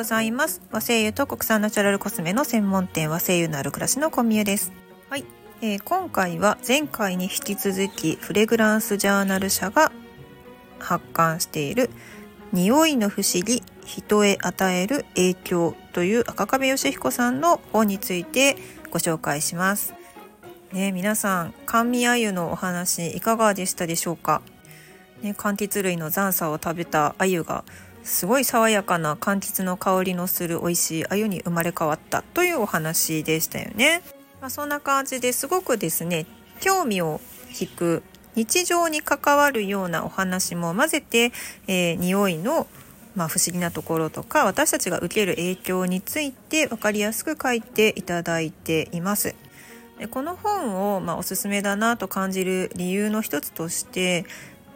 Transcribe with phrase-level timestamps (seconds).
[0.00, 0.62] ございます。
[0.72, 4.72] 和製油と国産ナチュラルコスメの専門店和製油のある暮らしのコミュです。
[5.10, 5.26] はい、
[5.60, 9.92] えー、今回は前回に引き続きフレグランスジャーナル社が
[10.78, 11.90] 発刊している
[12.50, 18.56] 匂いの不思議人へ与える影響という赤壁義彦さんの本について
[18.90, 19.92] ご紹介します。
[20.72, 24.40] ね皆さん甘味鮎のお話いかがでしたでしょうか？
[25.20, 27.64] ね柑橘類の残さを食べた鮎が
[28.02, 34.02] すごい爽やかな柑橘の香りのする美味しい鮎に生まれ変わったというお話でしたよね。
[34.40, 36.26] まあ、そんな感じですごくですね
[36.60, 37.20] 興味を
[37.60, 38.02] 引く
[38.34, 41.32] 日常に関わるようなお話も混ぜて、
[41.66, 42.66] えー、匂いの
[43.16, 49.34] まあ、不思議なところとか私たちが受ける影響について分かりやすく書いていただいています。
[49.98, 54.24] でこの本を、まあ、おすすめだなと感じる理由の一つとして、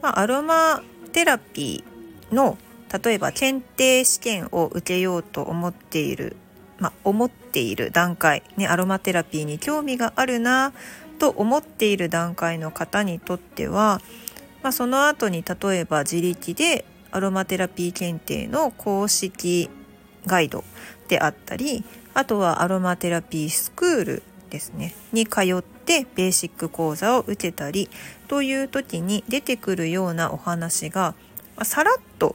[0.00, 2.58] まあ、アロマテラピーの
[2.92, 6.36] 例えば検定試験を受けようと思っている、
[6.78, 10.72] まあ、思っている段階、ね、アロマテラピーに興味があるな
[11.18, 14.00] と思っている段階の方にとっては、
[14.62, 19.70] ま、その後に例えば自力でアロマテラピー検定の公式
[20.26, 20.64] ガイド
[21.08, 27.88] であったりあとはアロマテラピースクールですねに通ってベーシック講座を受けたり
[28.28, 31.14] という時に出てくるようなお話が
[31.62, 32.34] さらっと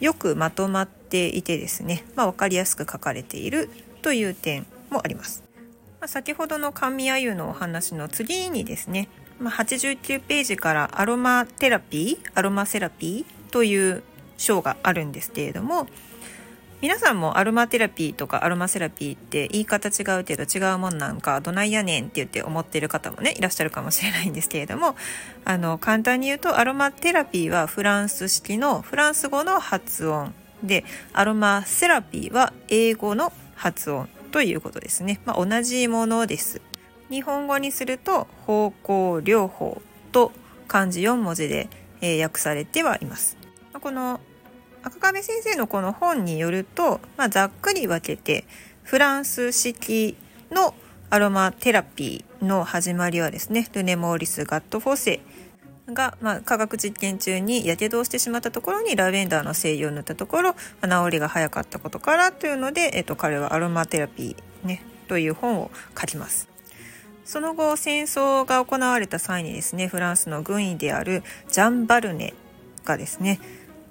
[0.00, 3.70] よくまとまっていてですね、まあ、分かりやすく書かれている
[4.02, 5.42] という点もあります。
[6.00, 9.08] まあ、先ほどの神あゆのお話の次にですね、
[9.40, 14.02] まあ、89ページからアロマテラピーアロマセラピーという
[14.36, 15.88] 章があるんですけれども
[16.80, 24.94] 皆さんもアロマテラピーとかアロマセラピーって言い方違うけど違うもんなんかどないやねんって言って思ってる方もねいらっしゃるかもしれないんですけれども
[25.44, 36.60] あの簡単に言うとアロマテラピーはフランス式のフランス語の発音でアロマセラピーは英語の発音ということですね、まあ、同じものです。
[37.10, 39.80] 日本語にすると方向療法
[40.12, 40.32] と
[40.68, 41.68] 漢字4文字で、
[42.02, 43.36] えー、訳されてはいます。
[43.80, 44.20] この
[44.82, 48.44] 赤壁先生のこの本によると、まあ、ざっくり分けて
[48.82, 50.16] フランス式
[50.50, 50.74] の
[51.10, 55.20] アロマテラピーの始まりはですねルネ・モーリス・ガット・フォセ
[55.92, 66.48] が、まあ、科学実験中にやけどをしてしまったところにラベンダーの精油を塗ったところ、まあ、治りが早かったことからというので、えっと、彼はアロマテラピー、ね、という本を書きます。
[67.24, 72.32] その後戦争が行われた際にですねフランスの軍医であるジャン・バルネ
[72.86, 73.38] がですね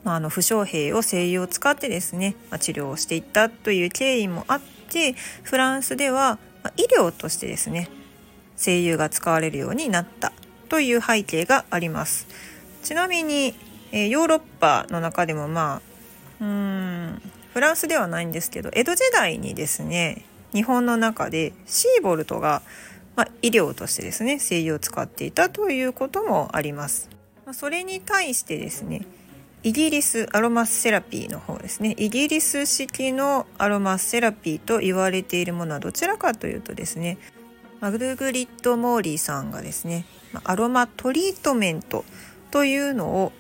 [0.08, 7.90] まあ、あの負傷兵を精油を使ってですね、まあ、治療をしていったという経緯もあってフランスでは、ま医療としてですね
[8.56, 10.32] 精油が使われるようになった
[10.70, 12.26] という背景があります
[12.84, 13.54] ちなみに、
[13.92, 15.82] えー、ヨーロッパの中でもま
[16.40, 17.22] あうん
[17.54, 22.62] フランスではないんですけど江戸時代にですね日本の中でシーボルトが、
[23.18, 27.10] まあ、医療としてですね精油を使っていたということもあります。
[27.46, 29.06] まあ、それに対してですね
[29.68, 37.18] イギリスアロマセラピーの方ですねイギリス式のアロマセラピーと言われているものはどちらかというとですね
[37.82, 40.06] マルグリット・モーリーさんがですね
[40.46, 42.06] アロマトリートメント
[42.50, 43.34] というのを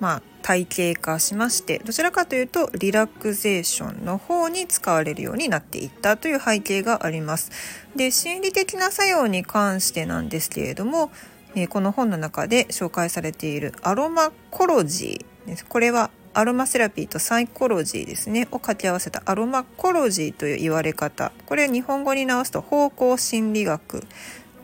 [0.00, 7.50] まあ体系化しましてどちらかというとリラクゼーションの方に使われるようになっていったという背景があります。
[7.94, 11.10] で心理的な作用に関してなんですけれども、
[11.54, 15.64] えー、この本の中で紹介されているアロマコロジーです。
[15.64, 18.42] これはアロマセラピーとサイコロジーですね。
[18.50, 21.32] を掛け合わせたアロマコロジーという言われ方。
[21.46, 24.04] これ日本語に直すと芳香心理学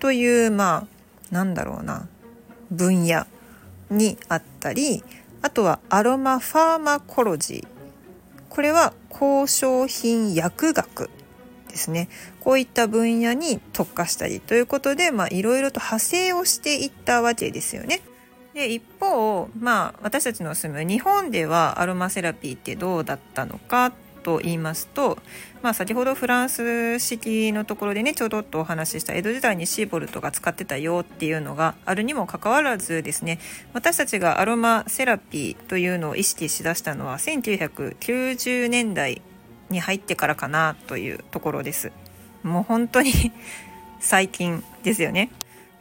[0.01, 0.87] というま
[1.31, 2.09] あなんだろうな。
[2.71, 3.27] 分野
[3.91, 5.05] にあったり
[5.43, 7.67] あとはアロマファーマコロジー。
[8.49, 11.11] これは交渉品薬学
[11.69, 12.09] ですね。
[12.41, 18.03] こういった分野に特化したりということでいろいろと派生をしていったわけですよね。
[18.55, 25.19] で一方まあ私たちの住む日本ではアロマセラピーってどうだったのかと言いますと、
[25.63, 33.39] まあ、先ほどフランス式のところでねちょうどっとお話しした江戸時代にシーボルトが使ってたよっていうのがあるにもかかわらずですね
[33.73, 39.23] 私たちがアロマセラピーというのを意識しだしたのは1990年代
[39.71, 41.91] に入ってからかなというところです。
[42.43, 43.13] もう本当に
[44.01, 45.31] 最近ですよね。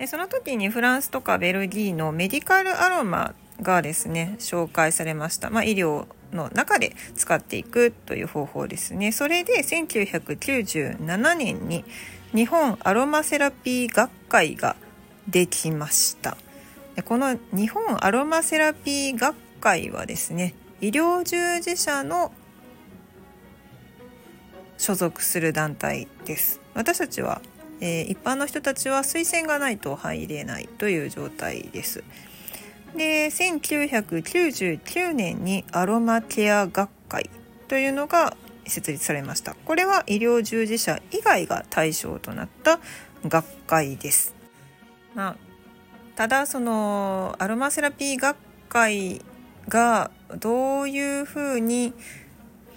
[0.01, 9.11] でその時にフランスとかベルギーのメディカルアロマがですね紹介されました、まあ、医療の中で使っていくという方法ですね。
[9.11, 11.85] それで1997年に
[12.33, 14.75] 日本アロマセラピー学会が
[15.27, 16.35] できました。
[16.95, 22.31] でこの日本アロマセラピー学会はですね医療従事者の
[24.79, 26.59] 所属する団体です。
[26.73, 27.41] 私たちは、
[27.81, 32.03] えー、一般の人たちは推薦がないと入れないという状態です。
[32.95, 37.29] で1999年にアロマケア学会
[37.67, 38.35] というのが
[38.67, 39.55] 設立されました。
[39.65, 42.79] これは医療従事者以外が対象となった
[43.27, 44.35] 学会です。
[45.15, 45.51] まあ
[46.15, 48.37] ただそのアロマセラピー学
[48.69, 49.21] 会
[49.67, 51.93] がどういうふうに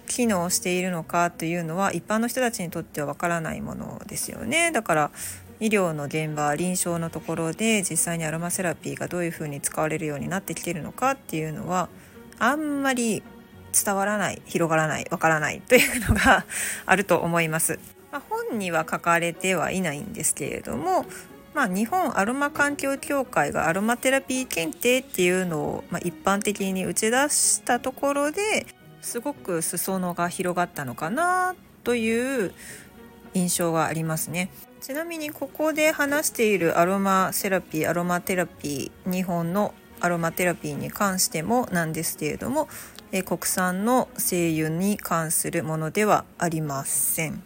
[0.05, 5.11] 機能しているのかというのは一般の人たちにとってはわからないものですよねだから
[5.59, 11.89] 医療の現場臨床のところで実際にアロマセラピーがどういうふうに使われるようになってきているのかっていうのは
[12.39, 13.23] あんまり
[13.75, 16.45] 伝わらない広がらないわからないというのが
[16.85, 17.79] あると思います。
[18.11, 21.05] まあ、本には書かれてはいないんですけれども、
[21.53, 28.65] まあ、日本アロマ環境協会がアロマテラピー検定っていうのを、まあ、一般的に打ち出したところで
[29.05, 32.51] すごく裾野が広がったのかなという
[33.35, 34.49] 印象がありますね。
[34.81, 42.67] ちなみにここで話しているアロマセラピーアロマテラピー日本のアロマテラピーに関してもなんですけれども、
[43.11, 47.43] え国産の精油に関するものではありません。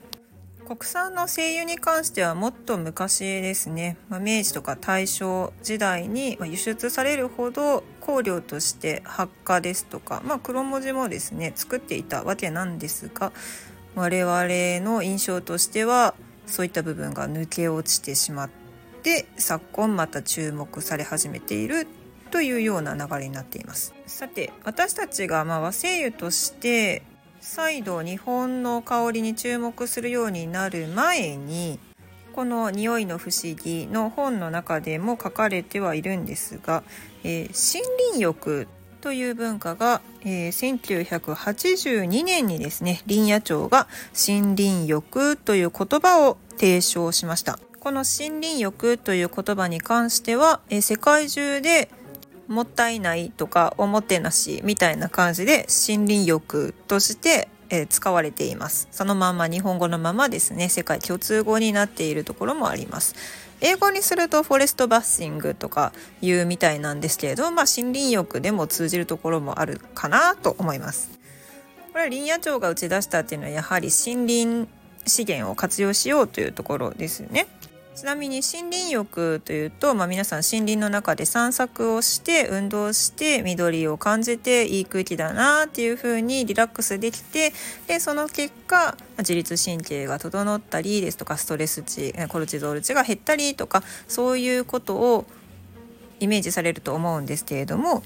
[0.69, 13.31] 国産の精油に関してはもっと昔ですね、まあ、明治とか大正時代に輸出されるほど香料として発火ですとか、まあ、黒文字もですね作っていたわけなんですが
[13.95, 16.13] 我々の印象としては
[16.45, 18.49] そういった部分が抜け落ちてしまっ
[19.01, 21.87] て昨今また注目され始めている
[22.29, 23.95] というような流れになっています。
[24.05, 27.01] さて私たちがま和製油として
[27.41, 31.79] 再度日本の香りに注目するようになる前に
[32.33, 36.83] この「匂いの不思議」の本の中でも書かれてはいるんですが、
[37.23, 38.67] えー、森林浴
[39.01, 47.59] という文化が、えー、1982年にですね林野庁が森林浴という言葉を提唱しました。
[47.79, 51.89] この森林浴という言葉に関しては、えー、世界中で
[52.49, 63.15] もったいないとかおもてなしみたいな感じで森林浴としてえ使われていますそのまま日本語のままですね世界共通語になっているところもあります
[63.61, 65.91] 英語にするとフォレストバッシングとか
[66.21, 71.19] 言うみたいなんですけれど、まあ、森林浴でも通じるところもあるかなと思います。
[71.91, 74.69] これは林野庁が打ち出したっていうのはやはり森林
[75.05, 77.47] 資源を活用しようというところですね。
[77.99, 87.51] ちなみに森林浴というと、まあ、皆さん森林の中で散策をして運動して緑を感じていい空気だなっていう風にリラックスできて
[87.87, 95.25] でその結果自律神経が整ったりですとかストレス値コルチゾール値が減ったりとかそういうことを
[96.21, 98.01] イメージされると思うんですけれども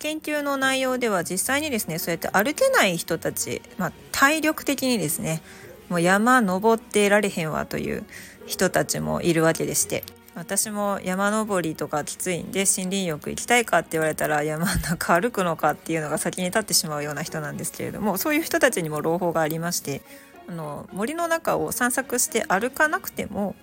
[0.00, 5.40] 研究の内容では実際にですねそうやって歩けない人たち、まあ、体力的にですね
[5.88, 8.04] もう山登ってられへんわという
[8.48, 10.02] 人たちもいるわけでして
[10.34, 20.02] 私も山登りとかきついんで森林浴行きたいかって言われたら山の中歩くのかっていうのが先に立ってしまうような人なんですけれどもそういう人たちにも朗報がありまして
[20.48, 23.54] あの森の中を散策して歩かなくても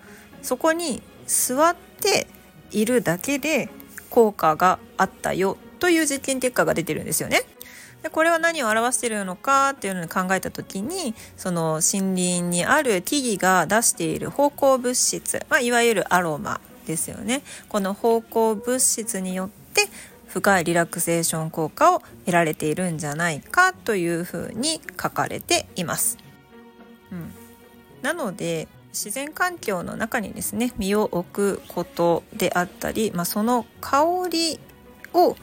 [0.41, 2.27] そこに座って
[2.71, 3.69] いるだけで
[4.09, 7.41] 効果があったよという実験結果が出てるんですよね。
[8.05, 19.89] でこれは何を表しているのかっていうのを考えた時にその森林にある木々が出している芳香物質、まあ、いわゆるアロマですよねこの芳香物質によって
[20.27, 26.19] 深いリラクゼーション効果を得られているんじゃないかというふうに書かれています。
[27.11, 27.33] うん、
[28.03, 34.59] なので自然環境の中にですね身を置くことであったり、まあ、その香り
[35.15, 35.35] を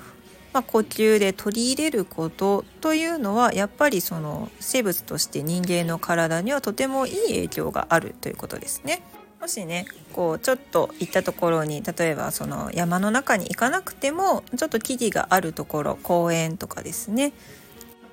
[0.52, 9.02] まあ、呼吸で取り入れることというのはやっぱりその生物として人間の体にはとてもいい影響があるということですね。
[9.40, 17.32] もしねこうちょっと行ったところに例えばその山の中に行かなくてもちょっと木々があるところ公園とかですね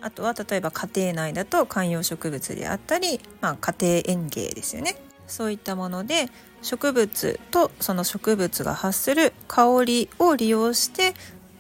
[0.02, 4.96] あとは例えば家庭内だと観葉植物であったり、まあ、家庭園芸ですよね
[5.28, 6.32] そういったもので
[6.64, 11.14] 植物とその植物が発する香りを利用して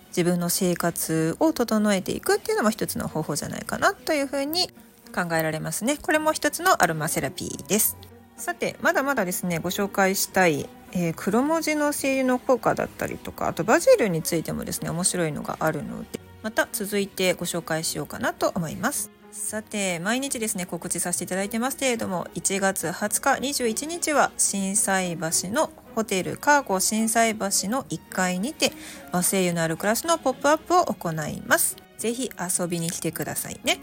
[0.09, 4.69] 自分の生活を整えていくっていうのも一つの方法じゃないかなというふうに
[5.15, 5.97] 考えられますね。
[5.97, 7.97] これも一つのアロマセラピーです。
[8.39, 16.07] さてまだまだですねご紹介したい、えー、黒文字の精油の効果だったりとかあとバジルについてもですね面白いのがあるので
[16.41, 19.18] また続いてご紹介しようかなと思います。
[19.39, 28.71] さて毎日ですね告知させていただいてますけれども1月20日21日は心斎橋のホテルカーゴ心斎橋の1階にて
[29.11, 31.77] 和製油のあるクラスのポップアップを行います。
[31.97, 33.79] ぜひ遊びに来てくださいね。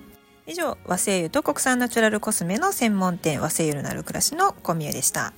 [0.47, 5.33] 以上和製油と国産ナチュラルコスメの専門店和製油のなる暮らしのコミュでした。